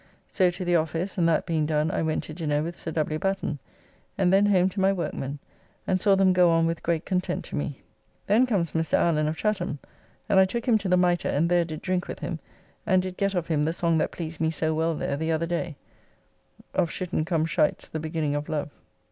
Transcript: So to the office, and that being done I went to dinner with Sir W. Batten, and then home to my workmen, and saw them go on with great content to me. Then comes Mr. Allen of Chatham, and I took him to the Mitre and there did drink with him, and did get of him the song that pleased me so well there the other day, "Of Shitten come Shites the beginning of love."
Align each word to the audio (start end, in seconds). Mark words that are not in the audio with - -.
So 0.27 0.49
to 0.49 0.65
the 0.65 0.75
office, 0.75 1.15
and 1.19 1.29
that 1.29 1.45
being 1.45 1.67
done 1.67 1.91
I 1.91 2.01
went 2.01 2.23
to 2.23 2.33
dinner 2.33 2.63
with 2.63 2.75
Sir 2.75 2.89
W. 2.89 3.19
Batten, 3.19 3.59
and 4.17 4.33
then 4.33 4.47
home 4.47 4.67
to 4.69 4.79
my 4.79 4.91
workmen, 4.91 5.37
and 5.85 6.01
saw 6.01 6.15
them 6.15 6.33
go 6.33 6.49
on 6.49 6.65
with 6.65 6.81
great 6.81 7.05
content 7.05 7.45
to 7.45 7.55
me. 7.55 7.83
Then 8.25 8.47
comes 8.47 8.71
Mr. 8.71 8.95
Allen 8.95 9.27
of 9.27 9.37
Chatham, 9.37 9.77
and 10.27 10.39
I 10.39 10.45
took 10.45 10.65
him 10.67 10.79
to 10.79 10.89
the 10.89 10.97
Mitre 10.97 11.29
and 11.29 11.49
there 11.49 11.65
did 11.65 11.83
drink 11.83 12.07
with 12.07 12.17
him, 12.17 12.39
and 12.83 13.03
did 13.03 13.15
get 13.15 13.35
of 13.35 13.45
him 13.45 13.61
the 13.61 13.73
song 13.73 13.99
that 13.99 14.09
pleased 14.09 14.41
me 14.41 14.49
so 14.49 14.73
well 14.73 14.95
there 14.95 15.15
the 15.17 15.31
other 15.31 15.45
day, 15.45 15.75
"Of 16.73 16.89
Shitten 16.89 17.23
come 17.23 17.45
Shites 17.45 17.87
the 17.87 17.99
beginning 17.99 18.33
of 18.33 18.49
love." 18.49 18.71